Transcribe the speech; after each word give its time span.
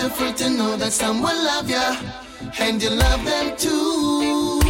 wonderful 0.00 0.32
to 0.32 0.50
know 0.50 0.76
that 0.76 0.92
someone 0.92 1.36
loves 1.44 1.68
you 1.68 2.08
and 2.58 2.82
you 2.82 2.88
love 2.88 3.22
them 3.22 3.54
too. 3.58 4.60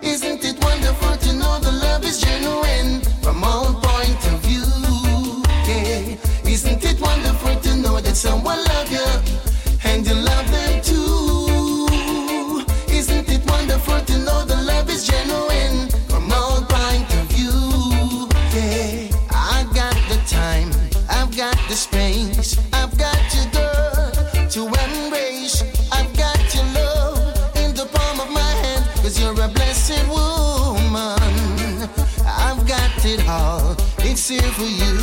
Isn't 0.00 0.42
it 0.42 0.64
wonderful 0.64 1.16
to 1.18 1.32
know 1.34 1.58
the 1.58 1.72
love? 1.72 1.99
for 34.38 34.62
you. 34.64 34.99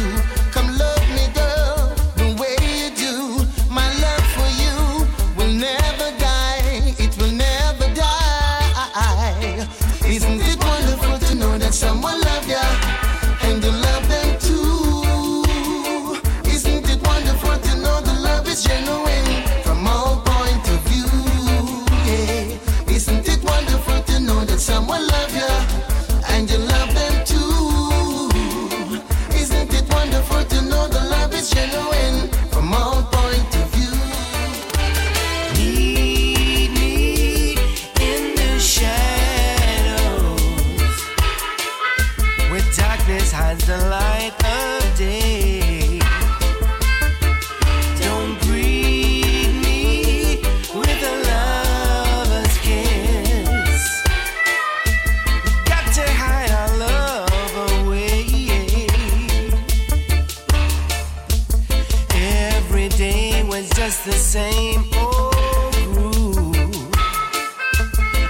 the 64.08 64.14
same 64.14 64.86
old 64.96 65.76
groove 65.92 66.56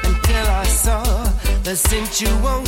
until 0.09 0.45
I 0.47 0.65
saw 0.65 1.03
the 1.63 1.75
sensual 1.75 2.63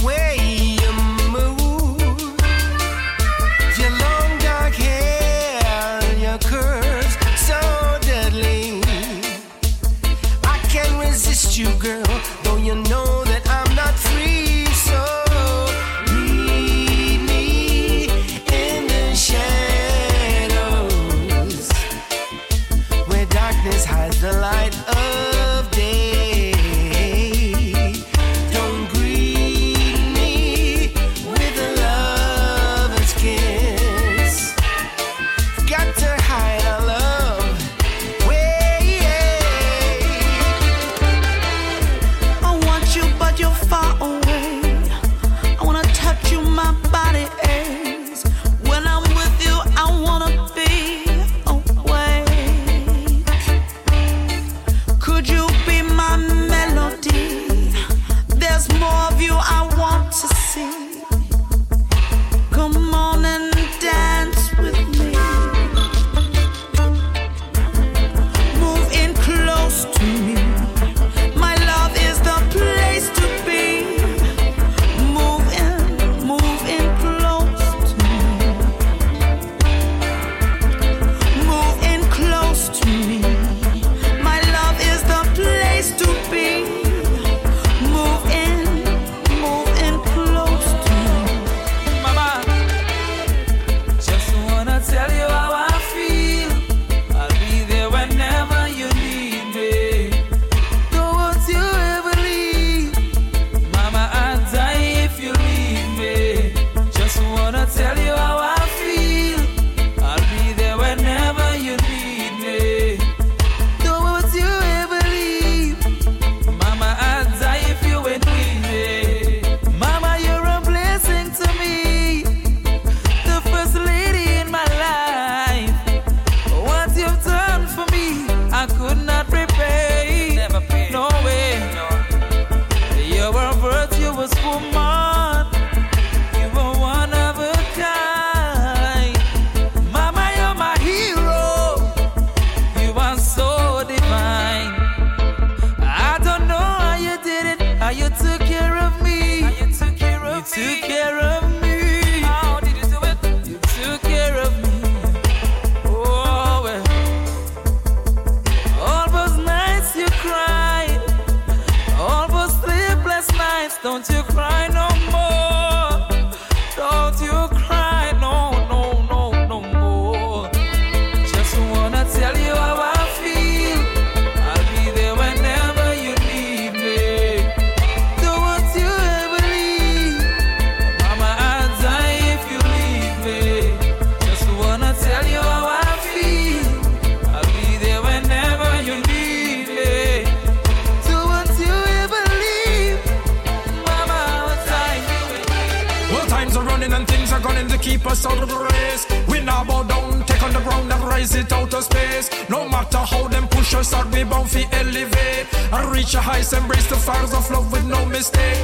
challenge 197.59 197.71
to 197.71 197.89
keep 197.89 198.05
us 198.05 198.25
out 198.25 198.37
of 198.41 198.49
the 198.49 198.57
race. 198.57 199.05
We 199.27 199.41
now 199.41 199.63
bow 199.63 199.83
down, 199.83 200.23
take 200.25 200.41
on 200.43 200.53
the 200.53 200.59
ground 200.59 200.91
and 200.91 201.03
rise 201.03 201.35
it 201.35 201.51
out 201.51 201.73
of 201.73 201.83
space. 201.83 202.29
No 202.49 202.67
matter 202.67 202.97
how 202.97 203.27
them 203.27 203.47
push 203.47 203.73
us 203.73 203.93
out, 203.93 204.11
we 204.11 204.23
bound 204.23 204.49
fi 204.49 204.67
elevate 204.71 205.47
and 205.71 205.91
reach 205.91 206.13
a 206.13 206.21
heights, 206.21 206.53
embrace 206.53 206.87
the 206.89 206.95
fires 206.95 207.33
of 207.33 207.49
love 207.51 207.71
with 207.71 207.85
no 207.85 208.05
mistake. 208.05 208.59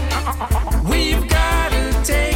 We've 0.89 1.27
gotta 1.27 2.03
take 2.03 2.34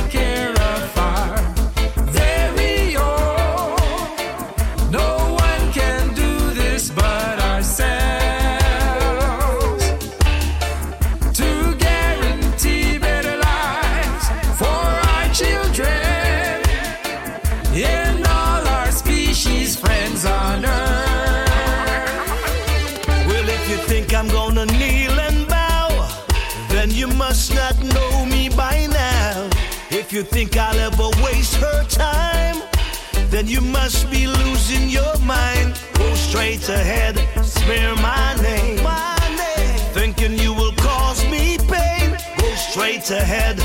gonna 24.30 24.66
kneel 24.66 25.20
and 25.20 25.48
bow, 25.48 25.90
then 26.70 26.92
you 26.92 27.08
must 27.08 27.54
not 27.54 27.78
know 27.84 28.26
me 28.26 28.50
by 28.50 28.88
now. 28.88 29.50
If 29.92 30.14
you 30.14 30.24
think 30.24 30.58
I'll 30.58 30.80
ever 30.80 31.10
waste 31.24 31.56
her 31.56 31.84
time, 31.86 32.62
then 33.30 33.48
you 33.48 33.62
must 33.62 34.10
be 34.10 34.28
losing 34.28 34.90
your 34.90 35.18
mind. 35.20 35.80
Go 35.94 36.14
straight 36.16 36.68
ahead, 36.70 37.16
smear 37.44 37.96
my 37.96 38.36
name. 38.42 38.80
Thinking 39.94 40.38
you 40.38 40.54
will 40.54 40.74
cause 40.74 41.24
me 41.30 41.58
pain. 41.58 42.18
Go 42.38 42.50
straight 42.56 43.10
ahead, 43.12 43.58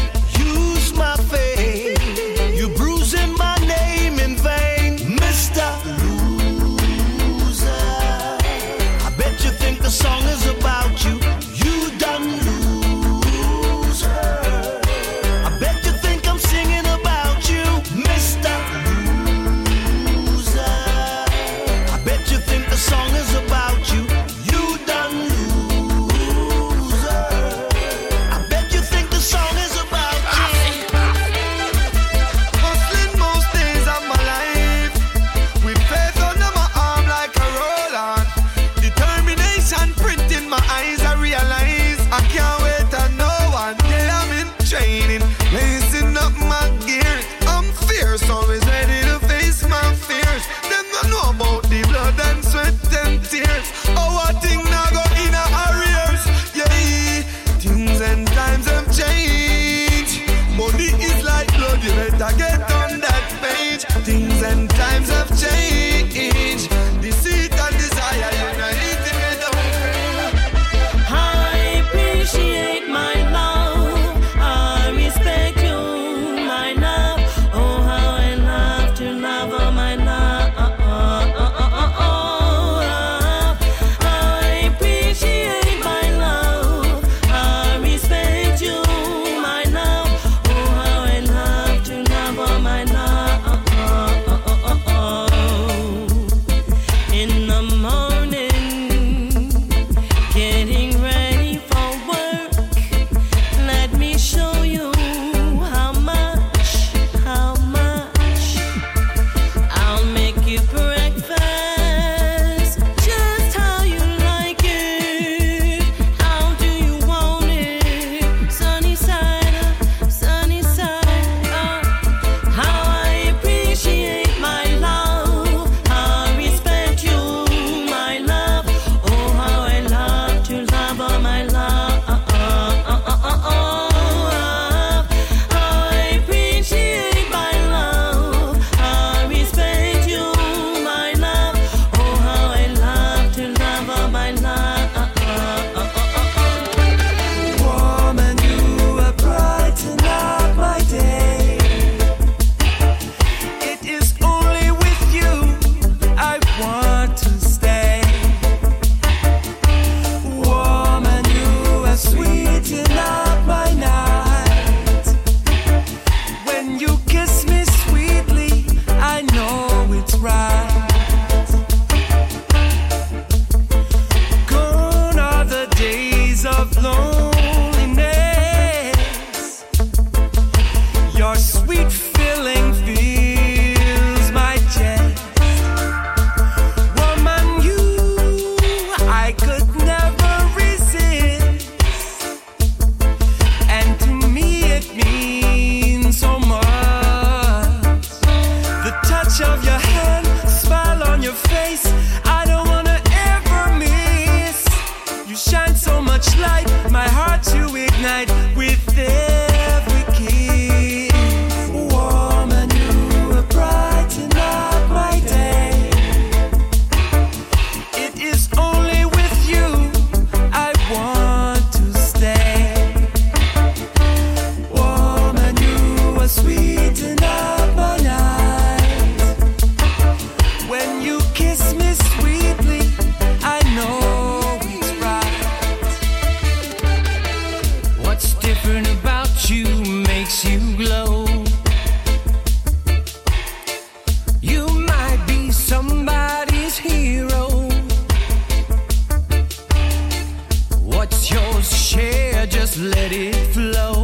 let 252.77 253.13
it 253.13 253.35
flow. 253.53 254.04